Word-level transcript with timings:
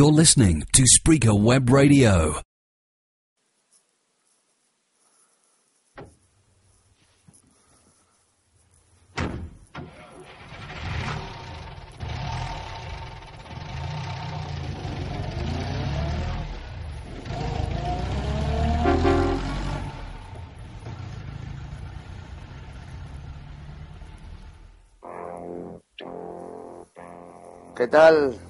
You're 0.00 0.10
listening 0.10 0.64
to 0.72 0.84
Spreaker 0.84 1.38
Web 1.38 1.68
Radio. 1.68 2.40
¿Qué 27.76 27.86
tal? 27.86 28.49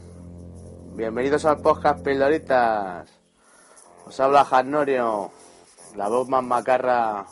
Bienvenidos 1.01 1.45
al 1.47 1.63
podcast 1.63 2.05
Pildoritas. 2.05 3.09
Os 4.05 4.21
habla 4.21 4.45
Jarnorio, 4.45 5.31
la 5.97 6.11
voz 6.11 6.29
más 6.29 6.45
macarra 6.45 7.25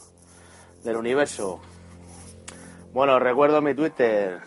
del 0.83 0.97
universo. 0.97 1.61
Bueno, 2.95 3.19
recuerdo 3.19 3.61
mi 3.61 3.75
Twitter, 3.75 4.41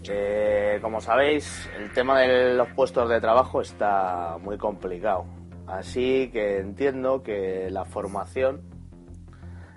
eh, 0.09 0.79
como 0.81 1.01
sabéis, 1.01 1.69
el 1.77 1.91
tema 1.93 2.19
de 2.19 2.55
los 2.55 2.69
puestos 2.69 3.09
de 3.09 3.19
trabajo 3.19 3.61
está 3.61 4.37
muy 4.41 4.57
complicado, 4.57 5.25
así 5.67 6.29
que 6.31 6.57
entiendo 6.57 7.21
que 7.21 7.69
la 7.69 7.85
formación 7.85 8.61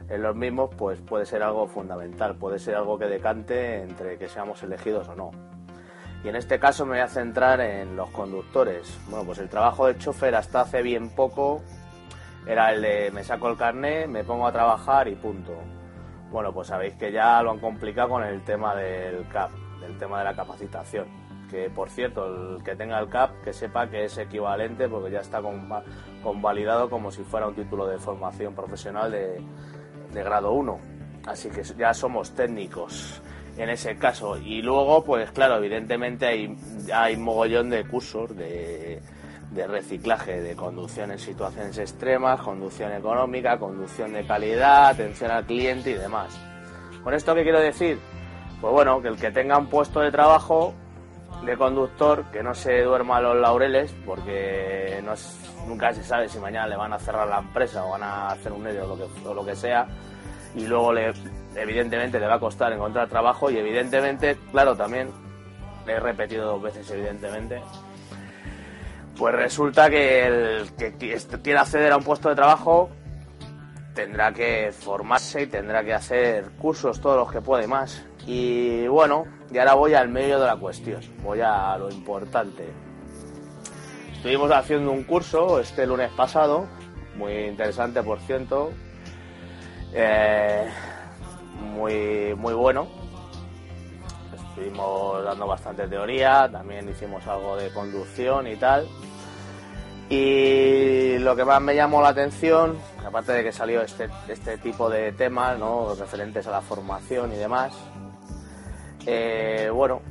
en 0.09 0.23
los 0.23 0.37
mismos 0.37 0.71
pues 0.77 1.01
puede 1.01 1.27
ser 1.27 1.43
algo 1.43 1.67
fundamental, 1.67 2.37
puede 2.37 2.59
ser 2.59 2.77
algo 2.77 2.99
que 2.99 3.07
decante 3.07 3.83
entre 3.83 4.17
que 4.17 4.29
seamos 4.29 4.63
elegidos 4.63 5.09
o 5.09 5.15
no. 5.17 5.52
Y 6.25 6.29
en 6.29 6.37
este 6.37 6.59
caso 6.59 6.85
me 6.87 6.93
voy 6.93 7.01
a 7.01 7.09
centrar 7.09 7.61
en 7.61 7.97
los 7.97 8.11
conductores. 8.11 8.99
Bueno, 9.09 9.25
pues 9.25 9.39
el 9.39 9.49
trabajo 9.49 9.87
de 9.87 9.99
chofer 9.99 10.35
hasta 10.37 10.61
hace 10.61 10.83
bien 10.83 11.11
poco 11.11 11.63
era 12.47 12.73
el 12.73 12.83
de 12.83 13.11
me 13.13 13.25
saco 13.25 13.49
el 13.49 13.57
carnet, 13.57 14.09
me 14.09 14.23
pongo 14.23 14.47
a 14.47 14.53
trabajar 14.53 15.09
y 15.09 15.17
punto. 15.17 15.53
Bueno, 16.31 16.53
pues 16.53 16.69
sabéis 16.69 16.95
que 16.95 17.11
ya 17.11 17.43
lo 17.43 17.51
han 17.51 17.59
complicado 17.59 18.11
con 18.11 18.25
el 18.25 18.43
tema 18.43 18.75
del 18.75 19.27
CAP, 19.29 19.51
del 19.81 19.99
tema 19.99 20.21
de 20.21 20.25
la 20.25 20.35
capacitación. 20.35 21.07
Que 21.51 21.69
por 21.69 21.91
cierto, 21.91 22.27
el 22.57 22.63
que 22.63 22.77
tenga 22.77 22.99
el 23.01 23.09
CAP, 23.09 23.43
que 23.43 23.53
sepa 23.53 23.89
que 23.89 24.05
es 24.05 24.17
equivalente 24.17 24.89
porque 24.89 25.11
ya 25.11 25.21
está 25.21 25.43
convalidado 26.23 26.89
como 26.89 27.11
si 27.11 27.23
fuera 27.25 27.49
un 27.49 27.55
título 27.55 27.87
de 27.87 27.99
formación 27.99 28.55
profesional 28.55 29.11
de, 29.11 29.45
de 30.15 30.23
grado 30.23 30.53
1. 30.53 30.79
Así 31.27 31.51
que 31.51 31.63
ya 31.63 31.93
somos 31.93 32.35
técnicos 32.35 33.21
en 33.57 33.71
ese 33.71 33.97
caso. 33.97 34.37
Y 34.39 34.63
luego, 34.63 35.05
pues 35.05 35.31
claro, 35.33 35.57
evidentemente 35.57 36.27
hay, 36.27 36.57
hay 36.93 37.17
mogollón 37.17 37.71
de 37.71 37.85
cursos 37.85 38.35
de, 38.37 39.01
reciclaje, 39.69 40.41
de 40.41 40.57
conducción 40.57 41.11
en 41.11 41.19
situaciones 41.19 41.77
extremas, 41.79 42.41
conducción 42.41 42.93
económica, 42.93 43.59
conducción 43.59 44.13
de 44.13 44.27
calidad, 44.27 44.89
atención 44.89 45.31
al 45.31 45.45
cliente 45.45 45.91
y 45.91 45.95
demás. 45.95 46.39
¿Con 47.03 47.15
esto 47.15 47.35
qué 47.35 47.43
quiero 47.43 47.61
decir? 47.61 47.99
Pues 48.61 48.73
bueno, 48.73 49.03
que 49.03 49.09
el 49.09 49.17
que 49.17 49.31
tenga 49.31 49.59
un 49.59 49.67
puesto 49.67 50.01
de 50.01 50.11
trabajo 50.11 50.73
de 51.45 51.57
conductor, 51.57 52.25
que 52.33 52.43
no 52.43 52.55
se 52.55 52.83
duerma 52.83 53.17
a 53.17 53.21
los 53.21 53.37
laureles, 53.37 53.93
porque 54.07 55.03
nunca 55.67 55.93
se 55.93 56.05
sabe 56.05 56.29
si 56.29 56.39
mañana 56.39 56.69
le 56.69 56.77
van 56.77 56.93
a 56.93 56.99
cerrar 56.99 57.27
la 57.27 57.39
empresa 57.41 57.85
o 57.85 57.91
van 57.91 58.05
a 58.05 58.29
hacer 58.29 58.53
un 58.53 58.63
medio 58.63 58.85
o 59.25 59.35
lo 59.35 59.45
que 59.45 59.57
sea, 59.57 59.89
y 60.55 60.67
luego 60.67 60.93
le, 60.93 61.13
evidentemente 61.57 62.19
le 62.19 62.27
va 62.27 62.35
a 62.35 62.41
costar 62.41 62.73
encontrar 62.73 63.09
trabajo 63.09 63.51
y 63.51 63.59
evidentemente, 63.59 64.37
claro, 64.51 64.77
también, 64.77 65.11
le 65.87 65.93
he 65.93 66.01
repetido 66.01 66.47
dos 66.47 66.63
veces 66.63 66.91
evidentemente, 66.91 67.61
pues 69.17 69.35
resulta 69.35 69.91
que 69.91 70.27
el 70.27 70.73
que 70.73 70.93
quiera 71.43 71.63
acceder 71.63 71.93
a 71.93 71.97
un 71.97 72.05
puesto 72.05 72.29
de 72.29 72.35
trabajo 72.35 72.91
tendrá 73.95 74.33
que 74.33 74.73
formarse 74.73 75.43
y 75.43 75.47
tendrá 75.47 75.85
que 75.85 75.93
hacer 75.93 76.51
cursos 76.53 77.01
todos 77.01 77.17
los 77.17 77.33
que 77.33 77.41
puede 77.41 77.67
más. 77.67 78.05
Y 78.27 78.87
bueno, 78.87 79.25
y 79.51 79.59
ahora 79.59 79.75
voy 79.75 79.95
al 79.95 80.09
medio 80.09 80.39
de 80.39 80.47
la 80.47 80.57
cuestión, 80.57 81.01
voy 81.23 81.41
a 81.41 81.77
lo 81.77 81.91
importante. 81.91 82.69
Estuvimos 84.15 84.51
haciendo 84.53 84.93
un 84.93 85.03
curso 85.03 85.61
este 85.61 85.87
lunes 85.87 86.11
pasado, 86.13 86.67
muy 87.17 87.33
interesante 87.33 88.03
por 88.03 88.21
cierto, 88.21 88.71
eh, 89.93 90.69
muy, 91.73 92.35
muy 92.37 92.55
bueno. 92.55 92.87
Estuvimos 94.35 95.25
dando 95.25 95.47
bastante 95.47 95.89
teoría, 95.89 96.49
también 96.51 96.89
hicimos 96.89 97.27
algo 97.27 97.57
de 97.57 97.73
conducción 97.73 98.47
y 98.47 98.57
tal. 98.57 98.87
Y 100.09 101.19
lo 101.19 101.35
que 101.35 101.45
más 101.45 101.61
me 101.63 101.75
llamó 101.75 102.03
la 102.03 102.09
atención, 102.09 102.77
aparte 103.05 103.33
de 103.33 103.45
que 103.45 103.53
salió 103.53 103.81
este, 103.81 104.11
este 104.29 104.59
tipo 104.59 104.91
de 104.91 105.13
temas, 105.13 105.59
¿no? 105.59 105.95
referentes 105.95 106.47
a 106.47 106.51
la 106.51 106.61
formación 106.61 107.33
y 107.33 107.37
demás, 107.37 107.73
eh, 109.07 109.71
bueno, 109.73 110.03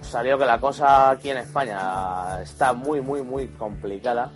salió 0.00 0.38
que 0.38 0.46
la 0.46 0.58
cosa 0.58 1.10
aquí 1.10 1.30
en 1.30 1.38
España 1.38 2.40
está 2.40 2.72
muy, 2.72 3.00
muy, 3.02 3.22
muy 3.22 3.48
complicada. 3.48 4.32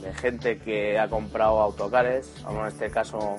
De 0.00 0.12
gente 0.14 0.58
que 0.58 0.98
ha 0.98 1.08
comprado 1.08 1.60
autocares, 1.60 2.32
en 2.48 2.66
este 2.66 2.90
caso 2.90 3.38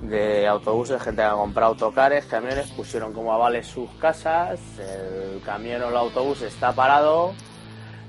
de 0.00 0.46
autobuses, 0.46 1.02
gente 1.02 1.22
que 1.22 1.28
ha 1.28 1.32
comprado 1.32 1.72
autocares, 1.72 2.24
camiones, 2.26 2.70
pusieron 2.70 3.12
como 3.12 3.32
avales 3.32 3.66
sus 3.66 3.90
casas, 4.00 4.60
el 4.78 5.40
camión 5.42 5.82
o 5.82 5.88
el 5.88 5.96
autobús 5.96 6.42
está 6.42 6.72
parado, 6.72 7.32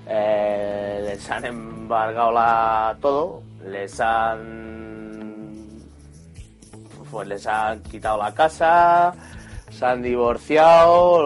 eh, 0.08 1.02
les 1.06 1.30
han 1.30 1.46
embargado 1.46 2.32
la, 2.32 2.98
todo, 3.02 3.42
les 3.66 4.00
han 4.00 4.70
pues 7.10 7.28
les 7.28 7.46
han 7.48 7.82
quitado 7.82 8.18
la 8.18 8.34
casa, 8.34 9.14
se 9.72 9.86
han 9.86 10.02
divorciado, 10.02 11.22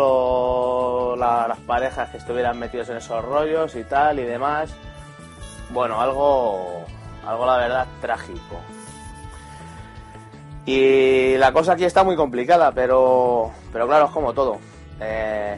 las 1.17 1.57
parejas 1.59 2.09
que 2.09 2.17
estuvieran 2.17 2.59
metidos 2.59 2.89
en 2.89 2.97
esos 2.97 3.23
rollos 3.23 3.75
y 3.75 3.83
tal 3.83 4.19
y 4.19 4.23
demás. 4.23 4.73
Bueno, 5.71 6.01
algo, 6.01 6.85
algo 7.25 7.45
la 7.45 7.57
verdad 7.57 7.85
trágico. 8.01 8.59
Y 10.65 11.35
la 11.37 11.51
cosa 11.51 11.73
aquí 11.73 11.83
está 11.83 12.03
muy 12.03 12.15
complicada, 12.15 12.71
pero, 12.71 13.51
pero 13.71 13.85
claro, 13.87 14.05
es 14.05 14.11
como 14.11 14.33
todo. 14.33 14.59
Eh, 15.01 15.57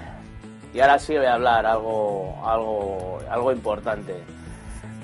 y 0.74 0.80
ahora 0.80 0.98
sí 0.98 1.16
voy 1.16 1.26
a 1.26 1.36
hablar 1.36 1.66
algo, 1.66 2.36
algo, 2.44 3.20
algo 3.30 3.52
importante. 3.52 4.16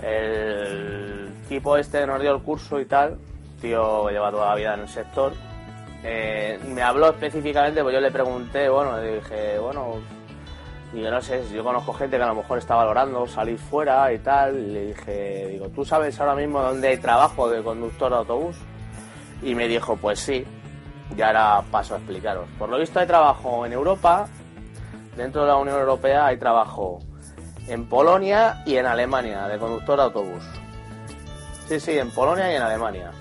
El 0.01 1.31
tipo 1.47 1.77
este 1.77 2.07
nos 2.07 2.19
dio 2.19 2.31
el 2.33 2.41
curso 2.41 2.79
y 2.79 2.85
tal, 2.85 3.19
tío 3.61 4.07
que 4.07 4.13
lleva 4.13 4.31
toda 4.31 4.49
la 4.49 4.55
vida 4.55 4.73
en 4.73 4.81
el 4.81 4.89
sector, 4.89 5.33
eh, 6.03 6.59
me 6.67 6.81
habló 6.81 7.09
específicamente, 7.09 7.83
pues 7.83 7.93
yo 7.93 8.01
le 8.01 8.09
pregunté, 8.09 8.67
bueno, 8.69 8.97
le 8.97 9.17
dije, 9.17 9.59
bueno, 9.59 9.97
yo 10.93 11.11
no 11.11 11.21
sé, 11.21 11.43
yo 11.53 11.63
conozco 11.63 11.93
gente 11.93 12.17
que 12.17 12.23
a 12.23 12.27
lo 12.27 12.35
mejor 12.35 12.57
está 12.57 12.75
valorando 12.75 13.27
salir 13.27 13.59
fuera 13.59 14.11
y 14.11 14.17
tal, 14.19 14.57
y 14.57 14.71
le 14.71 14.85
dije, 14.87 15.47
digo, 15.49 15.69
¿tú 15.69 15.85
sabes 15.85 16.19
ahora 16.19 16.35
mismo 16.35 16.59
dónde 16.61 16.87
hay 16.87 16.97
trabajo 16.97 17.47
de 17.49 17.61
conductor 17.61 18.09
de 18.09 18.17
autobús? 18.17 18.55
Y 19.41 19.55
me 19.55 19.67
dijo, 19.67 19.97
pues 19.97 20.19
sí, 20.19 20.45
y 21.15 21.21
ahora 21.21 21.63
paso 21.71 21.95
a 21.95 21.97
explicaros. 21.97 22.47
Por 22.57 22.69
lo 22.69 22.77
visto 22.77 22.99
hay 22.99 23.07
trabajo 23.07 23.65
en 23.65 23.73
Europa, 23.73 24.27
dentro 25.15 25.41
de 25.41 25.47
la 25.47 25.57
Unión 25.57 25.79
Europea 25.79 26.27
hay 26.27 26.37
trabajo 26.37 26.99
en 27.67 27.87
Polonia 27.87 28.63
y 28.65 28.75
en 28.75 28.85
Alemania 28.85 29.47
de 29.47 29.57
conductor 29.57 29.97
de 29.97 30.03
autobús. 30.03 30.43
Sí, 31.67 31.79
sí, 31.79 31.97
en 31.97 32.11
Polonia 32.11 32.51
y 32.51 32.55
en 32.55 32.61
Alemania. 32.61 33.11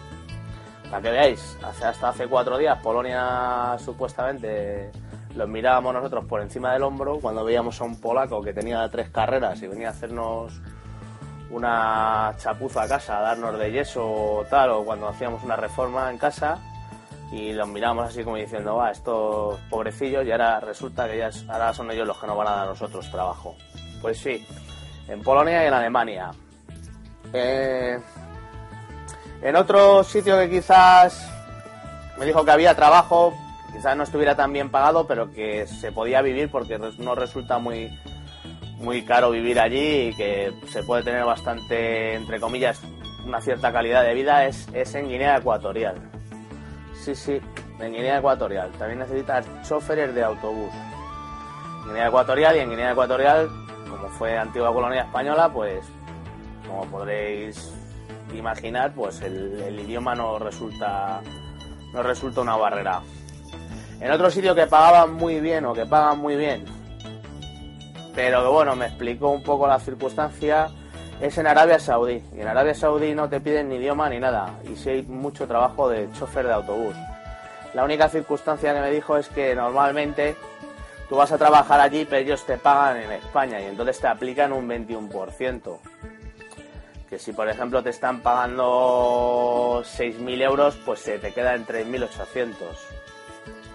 Para 0.90 1.02
que 1.02 1.10
veáis, 1.10 1.56
hasta 1.62 2.08
hace 2.08 2.26
cuatro 2.26 2.58
días 2.58 2.78
Polonia 2.82 3.76
supuestamente 3.78 4.90
los 5.36 5.48
mirábamos 5.48 5.94
nosotros 5.94 6.24
por 6.24 6.40
encima 6.40 6.72
del 6.72 6.82
hombro 6.82 7.20
cuando 7.20 7.44
veíamos 7.44 7.80
a 7.80 7.84
un 7.84 8.00
polaco 8.00 8.42
que 8.42 8.52
tenía 8.52 8.88
tres 8.88 9.10
carreras 9.10 9.62
y 9.62 9.68
venía 9.68 9.88
a 9.88 9.90
hacernos 9.92 10.60
una 11.50 12.34
chapuza 12.38 12.82
a 12.82 12.88
casa, 12.88 13.18
a 13.18 13.22
darnos 13.22 13.58
de 13.58 13.72
yeso 13.72 14.04
o 14.04 14.44
tal, 14.48 14.70
o 14.70 14.84
cuando 14.84 15.08
hacíamos 15.08 15.42
una 15.42 15.56
reforma 15.56 16.10
en 16.10 16.18
casa 16.18 16.58
y 17.32 17.52
los 17.52 17.68
miramos 17.68 18.08
así 18.08 18.24
como 18.24 18.36
diciendo, 18.36 18.76
va, 18.76 18.90
estos 18.90 19.58
pobrecillos 19.68 20.24
y 20.24 20.32
ahora 20.32 20.60
resulta 20.60 21.08
que 21.08 21.18
ya 21.18 21.30
ahora 21.48 21.72
son 21.72 21.90
ellos 21.90 22.06
los 22.06 22.18
que 22.18 22.26
nos 22.26 22.36
van 22.36 22.48
a 22.48 22.50
dar 22.50 22.66
a 22.66 22.70
nosotros 22.70 23.10
trabajo. 23.10 23.56
Pues 24.00 24.18
sí, 24.18 24.46
en 25.08 25.22
Polonia 25.22 25.64
y 25.64 25.66
en 25.68 25.74
Alemania. 25.74 26.30
Eh, 27.32 27.98
En 29.42 29.56
otro 29.56 30.04
sitio 30.04 30.36
que 30.38 30.50
quizás 30.50 31.26
me 32.18 32.26
dijo 32.26 32.44
que 32.44 32.50
había 32.50 32.74
trabajo, 32.74 33.32
quizás 33.72 33.96
no 33.96 34.02
estuviera 34.02 34.36
tan 34.36 34.52
bien 34.52 34.70
pagado, 34.70 35.06
pero 35.06 35.32
que 35.32 35.66
se 35.66 35.92
podía 35.92 36.20
vivir 36.20 36.50
porque 36.50 36.78
no 36.78 37.14
resulta 37.14 37.58
muy, 37.58 37.90
muy 38.80 39.02
caro 39.02 39.30
vivir 39.30 39.60
allí 39.60 40.08
y 40.08 40.14
que 40.14 40.52
se 40.68 40.82
puede 40.82 41.02
tener 41.02 41.24
bastante, 41.24 42.14
entre 42.14 42.40
comillas, 42.40 42.80
una 43.24 43.40
cierta 43.40 43.72
calidad 43.72 44.02
de 44.02 44.14
vida, 44.14 44.46
es, 44.46 44.66
es 44.72 44.94
en 44.94 45.08
Guinea 45.08 45.36
Ecuatorial. 45.36 45.96
Sí, 46.94 47.14
sí, 47.14 47.40
en 47.78 47.92
Guinea 47.92 48.18
Ecuatorial. 48.18 48.70
También 48.72 49.00
necesitas 49.00 49.46
choferes 49.66 50.14
de 50.14 50.22
autobús. 50.22 50.70
Guinea 51.86 52.08
Ecuatorial 52.08 52.56
y 52.56 52.60
en 52.60 52.70
Guinea 52.70 52.92
Ecuatorial, 52.92 53.48
como 53.88 54.08
fue 54.08 54.36
antigua 54.36 54.72
colonia 54.72 55.02
española, 55.02 55.50
pues 55.52 55.84
como 56.66 56.84
podréis 56.86 57.72
imaginar, 58.34 58.92
pues 58.94 59.20
el, 59.22 59.78
idioma 59.80 60.14
no 60.14 60.38
resulta, 60.38 61.20
no 61.92 62.02
resulta 62.02 62.40
una 62.40 62.56
barrera. 62.56 63.02
En 64.00 64.10
otro 64.10 64.30
sitio 64.30 64.54
que 64.54 64.66
pagaban 64.66 65.14
muy 65.14 65.40
bien 65.40 65.64
o 65.66 65.74
que 65.74 65.84
pagan 65.84 66.18
muy 66.18 66.36
bien, 66.36 66.64
pero 68.14 68.52
bueno, 68.52 68.76
me 68.76 68.86
explicó 68.86 69.30
un 69.30 69.42
poco 69.42 69.66
la 69.66 69.78
circunstancia, 69.78 70.70
es 71.20 71.36
en 71.38 71.46
Arabia 71.46 71.78
Saudí. 71.78 72.22
Y 72.34 72.40
en 72.40 72.48
Arabia 72.48 72.74
Saudí 72.74 73.14
no 73.14 73.28
te 73.28 73.40
piden 73.40 73.68
ni 73.68 73.76
idioma 73.76 74.08
ni 74.08 74.18
nada, 74.18 74.54
y 74.70 74.76
sí 74.76 74.90
hay 74.90 75.02
mucho 75.02 75.46
trabajo 75.46 75.88
de 75.88 76.10
chofer 76.12 76.46
de 76.46 76.52
autobús. 76.52 76.94
La 77.74 77.84
única 77.84 78.08
circunstancia 78.08 78.74
que 78.74 78.80
me 78.80 78.90
dijo 78.90 79.16
es 79.16 79.28
que 79.28 79.54
normalmente 79.54 80.36
tú 81.08 81.16
vas 81.16 81.30
a 81.32 81.38
trabajar 81.38 81.80
allí, 81.80 82.04
pero 82.04 82.22
ellos 82.22 82.44
te 82.44 82.56
pagan 82.56 82.98
en 82.98 83.12
España 83.12 83.60
y 83.60 83.66
entonces 83.66 84.00
te 84.00 84.08
aplican 84.08 84.52
un 84.52 84.68
21% 84.68 85.78
que 87.10 87.18
si 87.18 87.32
por 87.32 87.48
ejemplo 87.48 87.82
te 87.82 87.90
están 87.90 88.20
pagando 88.20 89.82
6.000 89.84 90.42
euros, 90.42 90.78
pues 90.86 91.00
se 91.00 91.18
te 91.18 91.32
queda 91.32 91.56
en 91.56 91.66
3.800 91.66 92.54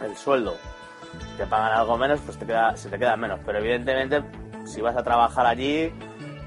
el 0.05 0.15
sueldo. 0.15 0.55
Te 1.37 1.45
pagan 1.45 1.73
algo 1.73 1.97
menos, 1.97 2.19
pues 2.21 2.37
te 2.37 2.45
queda, 2.45 2.75
se 2.77 2.89
te 2.89 2.97
queda 2.97 3.15
menos. 3.17 3.39
Pero 3.45 3.59
evidentemente, 3.59 4.23
si 4.65 4.81
vas 4.81 4.95
a 4.95 5.03
trabajar 5.03 5.45
allí, 5.45 5.91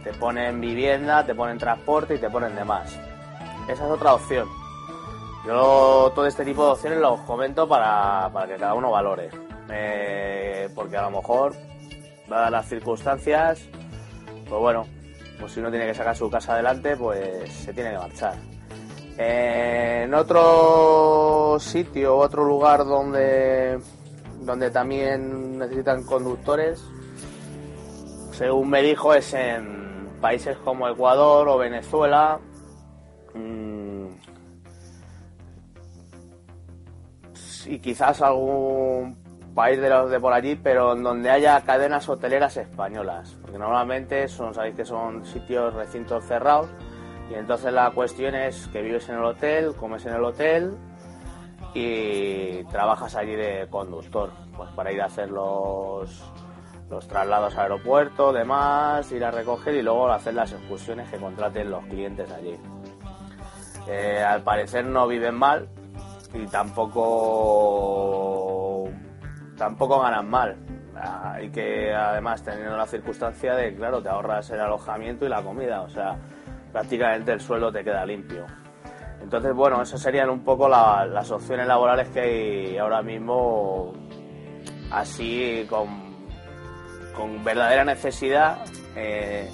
te 0.05 0.13
ponen 0.15 0.61
vivienda, 0.61 1.25
te 1.25 1.35
ponen 1.35 1.59
transporte 1.59 2.15
y 2.15 2.19
te 2.19 2.31
ponen 2.31 2.55
demás. 2.55 2.99
Esa 3.69 3.85
es 3.85 3.91
otra 3.91 4.15
opción. 4.15 4.49
Yo 5.47 6.13
todo 6.15 6.27
este 6.27 6.45
tipo 6.45 6.65
de 6.65 6.73
opciones 6.73 6.99
los 6.99 7.21
comento 7.21 7.69
para, 7.69 8.31
que 8.47 8.57
cada 8.57 8.75
uno 8.75 8.91
valore. 8.91 9.31
Eh, 9.71 10.69
porque 10.75 10.97
a 10.97 11.03
lo 11.03 11.11
mejor, 11.11 11.55
dadas 12.29 12.51
las 12.51 12.69
circunstancias, 12.69 13.61
pues 14.49 14.61
bueno, 14.61 14.87
pues 15.39 15.53
si 15.53 15.61
uno 15.61 15.71
tiene 15.71 15.87
que 15.87 15.95
sacar 15.95 16.17
su 16.17 16.31
casa 16.31 16.55
adelante, 16.55 16.97
pues 16.97 17.53
se 17.53 17.73
tiene 17.73 17.93
que 17.93 17.99
marchar. 17.99 18.35
en 19.19 20.15
otro 20.15 21.59
sitio, 21.61 22.17
otro 22.17 22.45
lugar 22.45 22.85
donde, 22.85 23.79
donde 24.49 24.71
también 24.71 25.59
necesitan 25.59 26.05
conductores, 26.05 26.83
según 28.33 28.71
me 28.71 28.81
dijo, 28.81 29.13
es 29.13 29.35
en 29.35 30.09
países 30.23 30.57
como 30.65 30.89
Ecuador 30.89 31.47
o 31.49 31.59
Venezuela. 31.59 32.41
Mm, 33.35 34.07
y 37.67 37.79
quizás 37.81 38.23
algún 38.23 39.19
país 39.55 39.79
de 39.83 39.91
los 39.91 40.11
de 40.11 40.19
por 40.19 40.33
allí, 40.33 40.57
pero 40.57 40.95
en 40.95 41.03
donde 41.03 41.29
haya 41.29 41.61
cadenas 41.61 42.09
hoteleras 42.09 42.57
españolas, 42.57 43.37
porque 43.43 43.59
normalmente 43.59 44.29
son, 44.29 44.55
sabéis 44.55 44.77
que 44.77 44.87
son 44.87 45.27
sitios, 45.27 45.75
recintos 45.75 46.25
cerrados, 46.25 46.71
y 47.31 47.35
entonces 47.35 47.71
la 47.71 47.91
cuestión 47.91 48.35
es 48.35 48.67
que 48.69 48.81
vives 48.81 49.11
en 49.11 49.17
el 49.17 49.25
hotel, 49.25 49.75
comes 49.75 50.07
en 50.07 50.15
el 50.15 50.25
hotel 50.25 50.73
y 51.75 52.65
trabajas 52.65 53.15
allí 53.17 53.37
de 53.37 53.69
conductor, 53.71 54.33
pues 54.57 54.71
para 54.71 54.93
ir 54.93 55.03
a 55.03 55.07
hacer 55.07 55.31
los, 55.31 56.33
los 56.91 57.07
traslados 57.07 57.55
al 57.57 57.63
aeropuerto, 57.63 58.33
demás, 58.33 59.11
ir 59.13 59.25
a 59.25 59.31
recoger 59.31 59.75
y 59.75 59.83
luego 59.83 60.11
hacer 60.11 60.35
las 60.35 60.53
excursiones 60.53 61.11
que 61.11 61.19
contraten 61.19 61.71
los 61.71 61.85
clientes 61.87 62.31
allí. 62.31 62.57
Eh, 63.87 64.23
al 64.23 64.43
parecer 64.43 64.85
no 64.85 65.07
viven 65.07 65.35
mal 65.35 65.69
y 66.35 66.47
tampoco 66.47 68.09
tampoco 69.57 70.01
ganan 70.01 70.29
mal. 70.29 70.57
Y 71.43 71.51
que 71.51 71.95
además 71.95 72.43
teniendo 72.43 72.77
la 72.77 72.87
circunstancia 72.87 73.55
de, 73.55 73.75
claro, 73.75 74.03
te 74.03 74.09
ahorras 74.09 74.51
el 74.51 74.61
alojamiento 74.61 75.25
y 75.27 75.29
la 75.29 75.43
comida, 75.43 75.83
o 75.83 75.89
sea, 75.89 76.17
prácticamente 76.73 77.33
el 77.33 77.41
suelo 77.41 77.71
te 77.71 77.85
queda 77.85 78.05
limpio. 78.05 78.47
Entonces, 79.29 79.55
bueno, 79.55 79.83
esas 79.83 80.01
serían 80.01 80.31
un 80.31 80.43
poco 80.43 80.71
las 80.71 81.31
opciones 81.31 81.67
laborales 81.67 82.09
que 82.09 82.21
hay 82.21 82.79
ahora 82.79 83.03
mismo, 83.03 83.93
así 84.91 85.67
con, 85.69 87.45
verdadera 87.45 87.85
necesidad. 87.85 88.65
Eh, 88.97 89.47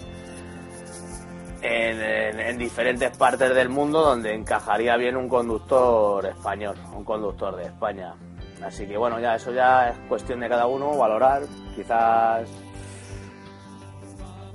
en, 1.61 2.38
en, 2.38 2.56
diferentes 2.56 3.17
partes 3.17 3.53
del 3.53 3.69
mundo 3.69 4.00
donde 4.00 4.32
encajaría 4.32 4.97
bien 4.97 5.17
un 5.17 5.29
conductor 5.29 6.25
español, 6.25 6.77
un 6.94 7.03
conductor 7.03 7.56
de 7.56 7.65
España. 7.65 8.15
Así 8.65 8.87
que 8.87 8.97
bueno, 8.97 9.19
ya 9.19 9.35
eso 9.35 9.53
ya 9.53 9.88
es 9.88 9.99
cuestión 10.09 10.38
de 10.38 10.49
cada 10.49 10.69
uno, 10.69 10.97
valorar, 10.97 11.43
quizás 11.75 12.49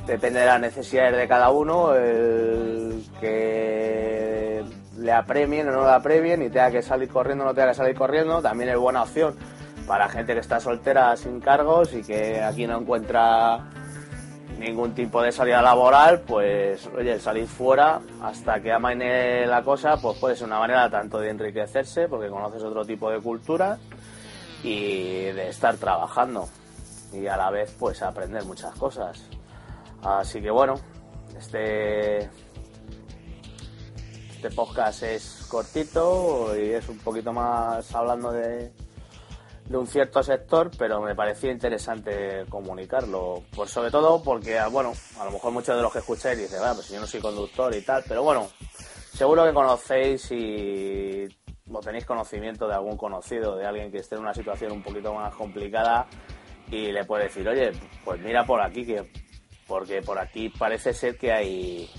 depende 0.07 0.39
de 0.39 0.45
las 0.45 0.62
necesidades 0.62 1.18
de 1.18 1.27
cada 1.27 1.50
uno, 1.50 1.94
el 1.94 3.04
que 3.19 3.88
apremien 5.11 5.67
o 5.69 5.71
no 5.71 5.83
le 5.83 5.91
apremien 5.91 6.41
y 6.41 6.50
tenga 6.50 6.71
que 6.71 6.81
salir 6.81 7.09
corriendo 7.09 7.44
o 7.44 7.47
no 7.47 7.53
tenga 7.53 7.69
que 7.69 7.75
salir 7.75 7.95
corriendo, 7.95 8.41
también 8.41 8.69
es 8.69 8.77
buena 8.77 9.03
opción 9.03 9.35
para 9.88 10.07
gente 10.09 10.33
que 10.33 10.39
está 10.39 10.59
soltera 10.59 11.15
sin 11.17 11.39
cargos 11.39 11.94
y 11.94 12.03
que 12.03 12.41
aquí 12.41 12.67
no 12.67 12.79
encuentra 12.79 13.69
ningún 14.59 14.94
tipo 14.94 15.21
de 15.21 15.31
salida 15.31 15.61
laboral, 15.61 16.21
pues 16.21 16.88
oye, 16.97 17.19
salir 17.19 17.47
fuera 17.47 18.00
hasta 18.21 18.61
que 18.61 18.71
amaine 18.71 19.47
la 19.47 19.63
cosa, 19.63 19.97
pues 19.97 20.17
puede 20.19 20.35
ser 20.35 20.47
una 20.47 20.59
manera 20.59 20.89
tanto 20.89 21.19
de 21.19 21.29
enriquecerse, 21.29 22.07
porque 22.07 22.27
conoces 22.29 22.62
otro 22.62 22.83
tipo 22.83 23.09
de 23.09 23.19
cultura, 23.21 23.77
y 24.63 25.31
de 25.31 25.50
estar 25.50 25.77
trabajando 25.77 26.47
y 27.13 27.27
a 27.27 27.38
la 27.38 27.50
vez 27.50 27.75
pues 27.79 28.01
aprender 28.01 28.44
muchas 28.45 28.73
cosas. 28.75 29.21
Así 30.03 30.41
que 30.41 30.51
bueno, 30.51 30.75
este 31.38 32.29
este 34.41 34.51
podcast 34.51 35.03
es 35.03 35.45
cortito 35.50 36.58
y 36.58 36.69
es 36.69 36.88
un 36.88 36.98
poquito 37.00 37.34
más 37.34 37.93
hablando 37.93 38.31
de, 38.31 38.72
un 39.69 39.86
cierto 39.86 40.24
sector, 40.24 40.72
pero 40.77 41.01
me 41.01 41.13
parecía 41.13 41.51
interesante 41.51 42.46
comunicarlo. 42.48 43.43
Por 43.53 43.67
sobre 43.67 43.91
todo 43.91 44.24
porque, 44.24 44.58
bueno, 44.72 44.93
a 45.19 45.25
lo 45.25 45.31
mejor 45.31 45.51
muchos 45.51 45.75
de 45.75 45.81
los 45.81 45.91
que 45.91 46.00
escucháis 46.00 46.38
dicen, 46.38 46.60
bueno, 46.60 46.75
pues 46.75 46.88
yo 46.88 47.01
no 47.01 47.05
soy 47.05 47.19
conductor 47.19 47.75
y 47.75 47.81
tal, 47.81 48.01
pero 48.08 48.24
bueno, 48.24 48.48
seguro 49.13 49.43
que 49.43 49.51
conocéis 49.51 50.31
y 50.31 51.27
o 51.69 51.79
tenéis 51.81 52.05
conocimiento 52.05 52.65
de 52.65 52.75
algún 52.75 52.96
conocido, 52.96 53.58
de 53.58 53.65
alguien 53.65 53.91
que 53.91 53.98
esté 53.98 54.15
en 54.15 54.22
una 54.22 54.34
situación 54.34 54.72
un 54.72 54.81
poquito 54.81 55.13
más 55.13 55.36
complicada 55.36 56.08
y 56.72 56.93
le 56.93 57.03
puede 57.03 57.25
decir, 57.25 57.46
oye, 57.46 57.74
pues 58.05 58.22
mira 58.22 58.46
por 58.46 58.62
aquí, 58.62 58.86
que 58.86 59.12
porque 59.67 60.01
por 60.01 60.17
aquí 60.17 60.48
parece 60.48 60.93
ser 60.93 61.17
que 61.17 61.34
hay 61.34 61.89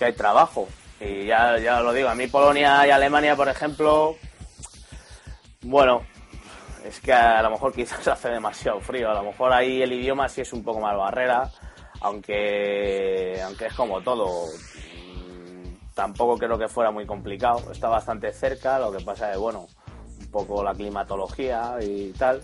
que 0.00 0.06
hay 0.06 0.12
trabajo. 0.14 0.66
Y 1.00 1.26
ya, 1.26 1.58
ya 1.58 1.80
lo 1.80 1.92
digo, 1.92 2.08
a 2.08 2.14
mí 2.14 2.26
Polonia 2.26 2.86
y 2.86 2.90
Alemania, 2.90 3.34
por 3.34 3.48
ejemplo, 3.48 4.16
bueno, 5.62 6.02
es 6.84 7.00
que 7.00 7.12
a 7.12 7.42
lo 7.42 7.50
mejor 7.50 7.72
quizás 7.72 8.06
hace 8.08 8.28
demasiado 8.28 8.80
frío, 8.80 9.10
a 9.10 9.14
lo 9.14 9.22
mejor 9.22 9.52
ahí 9.52 9.82
el 9.82 9.92
idioma 9.92 10.28
sí 10.28 10.42
es 10.42 10.52
un 10.52 10.62
poco 10.62 10.80
más 10.80 10.96
barrera, 10.96 11.50
aunque, 12.00 13.40
aunque 13.42 13.66
es 13.66 13.74
como 13.74 14.02
todo, 14.02 14.46
tampoco 15.94 16.38
creo 16.38 16.58
que 16.58 16.68
fuera 16.68 16.90
muy 16.90 17.06
complicado. 17.06 17.70
Está 17.72 17.88
bastante 17.88 18.32
cerca, 18.32 18.78
lo 18.78 18.92
que 18.92 19.04
pasa 19.04 19.32
es, 19.32 19.38
bueno, 19.38 19.66
un 20.18 20.30
poco 20.30 20.62
la 20.62 20.74
climatología 20.74 21.76
y 21.80 22.12
tal. 22.12 22.42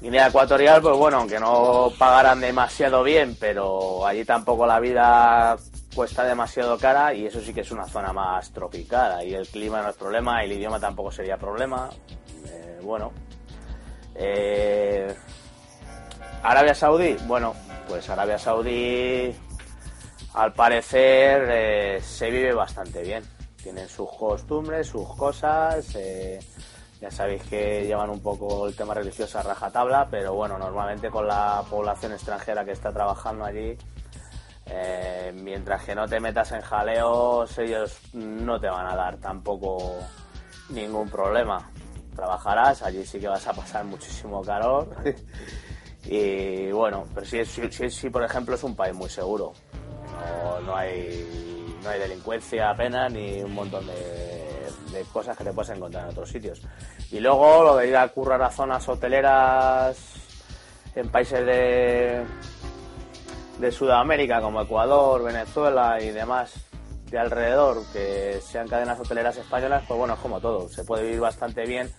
Guinea 0.00 0.28
Ecuatorial, 0.28 0.80
pues 0.80 0.96
bueno, 0.96 1.18
aunque 1.18 1.40
no 1.40 1.92
pagaran 1.98 2.40
demasiado 2.40 3.02
bien, 3.02 3.36
pero 3.38 4.06
allí 4.06 4.24
tampoco 4.24 4.64
la 4.64 4.78
vida 4.78 5.56
cuesta 5.98 6.22
demasiado 6.22 6.78
cara 6.78 7.12
y 7.12 7.26
eso 7.26 7.40
sí 7.40 7.52
que 7.52 7.62
es 7.62 7.72
una 7.72 7.84
zona 7.84 8.12
más 8.12 8.52
tropical. 8.52 9.18
Ahí 9.18 9.34
el 9.34 9.48
clima 9.48 9.82
no 9.82 9.88
es 9.88 9.96
problema, 9.96 10.44
el 10.44 10.52
idioma 10.52 10.78
tampoco 10.78 11.10
sería 11.10 11.36
problema. 11.36 11.90
Eh, 12.46 12.78
bueno. 12.82 13.10
Eh, 14.14 15.12
Arabia 16.44 16.72
Saudí, 16.72 17.16
bueno, 17.26 17.52
pues 17.88 18.08
Arabia 18.08 18.38
Saudí 18.38 19.34
al 20.34 20.52
parecer 20.52 21.48
eh, 21.50 22.00
se 22.00 22.30
vive 22.30 22.52
bastante 22.52 23.02
bien. 23.02 23.24
Tienen 23.60 23.88
sus 23.88 24.08
costumbres, 24.08 24.86
sus 24.86 25.16
cosas. 25.16 25.98
Ya 27.00 27.10
sabéis 27.10 27.42
que 27.42 27.84
llevan 27.84 28.10
un 28.10 28.20
poco 28.20 28.68
el 28.68 28.76
tema 28.76 28.94
religioso 28.94 29.40
a 29.40 29.42
rajatabla, 29.42 30.06
pero 30.08 30.32
bueno, 30.34 30.58
normalmente 30.58 31.10
con 31.10 31.26
la 31.26 31.64
población 31.68 32.12
extranjera 32.12 32.64
que 32.64 32.70
está 32.70 32.92
trabajando 32.92 33.44
allí, 33.44 33.76
Eh, 34.70 35.32
mientras 35.34 35.84
que 35.84 35.94
no 35.94 36.06
te 36.06 36.20
metas 36.20 36.52
en 36.52 36.60
jaleos, 36.60 37.56
ellos 37.58 37.98
no 38.12 38.60
te 38.60 38.68
van 38.68 38.86
a 38.86 38.94
dar 38.94 39.16
tampoco 39.16 39.98
ningún 40.70 41.08
problema. 41.08 41.70
Trabajarás, 42.14 42.82
allí 42.82 43.04
sí 43.06 43.18
que 43.18 43.28
vas 43.28 43.46
a 43.46 43.52
pasar 43.52 43.84
muchísimo 43.84 44.42
calor. 44.42 44.88
y 46.04 46.70
bueno, 46.72 47.04
pero 47.14 47.26
sí, 47.26 47.44
sí, 47.44 47.90
sí, 47.90 48.10
por 48.10 48.24
ejemplo, 48.24 48.54
es 48.54 48.62
un 48.62 48.76
país 48.76 48.94
muy 48.94 49.08
seguro. 49.08 49.52
No, 50.42 50.60
no, 50.60 50.76
hay, 50.76 51.78
no 51.82 51.88
hay 51.88 52.00
delincuencia 52.00 52.70
apenas 52.70 53.12
ni 53.12 53.42
un 53.42 53.54
montón 53.54 53.86
de, 53.86 54.48
de 54.92 55.02
cosas 55.12 55.36
que 55.36 55.44
te 55.44 55.52
puedes 55.52 55.70
encontrar 55.70 56.04
en 56.04 56.10
otros 56.10 56.28
sitios. 56.28 56.60
Y 57.10 57.20
luego 57.20 57.62
lo 57.62 57.76
de 57.76 57.88
ir 57.88 57.96
a 57.96 58.08
currar 58.08 58.42
a 58.42 58.50
zonas 58.50 58.86
hoteleras 58.88 59.96
en 60.94 61.08
países 61.08 61.46
de, 61.46 62.24
de 63.58 63.72
Sudamérica 63.72 64.40
como 64.40 64.62
Ecuador, 64.62 65.22
Venezuela 65.22 66.00
y 66.00 66.10
demás 66.10 66.54
de 67.10 67.18
alrededor 67.18 67.82
que 67.92 68.40
sean 68.42 68.68
cadenas 68.68 69.00
hoteleras 69.00 69.36
españolas, 69.36 69.84
pues 69.88 69.98
bueno, 69.98 70.14
es 70.14 70.20
como 70.20 70.40
todo, 70.40 70.68
se 70.68 70.84
puede 70.84 71.04
vivir 71.04 71.20
bastante 71.20 71.64
bien, 71.64 71.90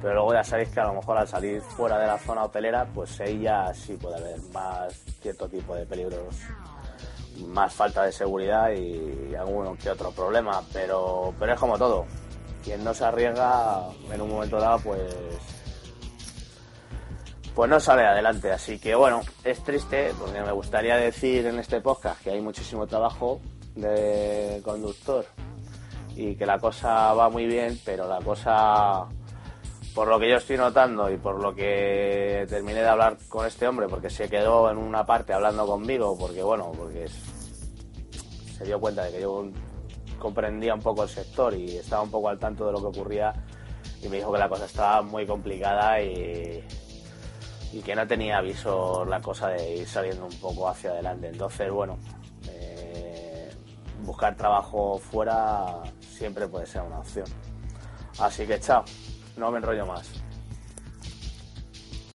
pero 0.00 0.14
luego 0.14 0.32
ya 0.32 0.42
sabéis 0.42 0.70
que 0.70 0.80
a 0.80 0.84
lo 0.84 0.94
mejor 0.94 1.18
al 1.18 1.28
salir 1.28 1.60
fuera 1.60 1.98
de 1.98 2.06
la 2.06 2.18
zona 2.18 2.44
hotelera, 2.44 2.86
pues 2.94 3.20
ahí 3.20 3.40
ya 3.42 3.72
sí 3.74 3.94
puede 3.94 4.16
haber 4.16 4.40
más 4.52 4.94
cierto 5.20 5.48
tipo 5.48 5.74
de 5.74 5.84
peligros, 5.86 6.34
más 7.46 7.72
falta 7.74 8.04
de 8.04 8.12
seguridad 8.12 8.70
y 8.72 9.34
alguno 9.34 9.76
que 9.76 9.90
otro 9.90 10.10
problema, 10.12 10.62
pero, 10.72 11.34
pero 11.38 11.52
es 11.52 11.60
como 11.60 11.76
todo, 11.78 12.06
quien 12.62 12.82
no 12.82 12.94
se 12.94 13.04
arriesga 13.04 13.82
en 14.10 14.20
un 14.20 14.30
momento 14.30 14.58
dado, 14.58 14.78
pues 14.78 15.14
pues 17.54 17.70
no 17.70 17.80
sale 17.80 18.04
adelante. 18.04 18.50
Así 18.50 18.78
que 18.78 18.94
bueno, 18.94 19.20
es 19.44 19.62
triste 19.62 20.12
porque 20.18 20.40
me 20.40 20.52
gustaría 20.52 20.96
decir 20.96 21.46
en 21.46 21.58
este 21.58 21.80
podcast 21.80 22.22
que 22.22 22.30
hay 22.30 22.40
muchísimo 22.40 22.86
trabajo 22.86 23.40
de 23.74 24.60
conductor 24.64 25.24
y 26.16 26.36
que 26.36 26.46
la 26.46 26.58
cosa 26.58 27.12
va 27.12 27.28
muy 27.28 27.46
bien, 27.46 27.78
pero 27.84 28.08
la 28.08 28.20
cosa, 28.20 29.06
por 29.94 30.08
lo 30.08 30.18
que 30.18 30.30
yo 30.30 30.36
estoy 30.36 30.56
notando 30.56 31.10
y 31.10 31.16
por 31.16 31.40
lo 31.40 31.54
que 31.54 32.46
terminé 32.48 32.80
de 32.80 32.88
hablar 32.88 33.18
con 33.28 33.46
este 33.46 33.66
hombre, 33.66 33.88
porque 33.88 34.10
se 34.10 34.28
quedó 34.28 34.70
en 34.70 34.78
una 34.78 35.04
parte 35.04 35.32
hablando 35.32 35.66
conmigo, 35.66 36.16
porque 36.16 36.42
bueno, 36.42 36.72
porque 36.76 37.08
se 38.56 38.64
dio 38.64 38.78
cuenta 38.78 39.04
de 39.04 39.12
que 39.12 39.20
yo 39.20 39.48
comprendía 40.20 40.74
un 40.74 40.80
poco 40.80 41.02
el 41.02 41.08
sector 41.08 41.52
y 41.54 41.76
estaba 41.76 42.02
un 42.02 42.10
poco 42.10 42.28
al 42.28 42.38
tanto 42.38 42.66
de 42.66 42.72
lo 42.72 42.80
que 42.80 42.98
ocurría 42.98 43.34
y 44.02 44.08
me 44.08 44.16
dijo 44.16 44.32
que 44.32 44.38
la 44.38 44.48
cosa 44.48 44.66
estaba 44.66 45.02
muy 45.02 45.26
complicada 45.26 46.00
y 46.00 46.62
y 47.74 47.82
que 47.82 47.96
no 47.96 48.06
tenía 48.06 48.38
aviso 48.38 49.04
la 49.04 49.20
cosa 49.20 49.48
de 49.48 49.78
ir 49.78 49.88
saliendo 49.88 50.26
un 50.26 50.38
poco 50.38 50.68
hacia 50.68 50.90
adelante. 50.90 51.26
Entonces, 51.26 51.72
bueno, 51.72 51.98
eh, 52.48 53.50
buscar 54.04 54.36
trabajo 54.36 54.98
fuera 54.98 55.82
siempre 56.00 56.46
puede 56.46 56.66
ser 56.66 56.82
una 56.82 57.00
opción. 57.00 57.26
Así 58.20 58.46
que 58.46 58.60
chao, 58.60 58.84
no 59.36 59.50
me 59.50 59.58
enrollo 59.58 59.86
más. 59.86 60.08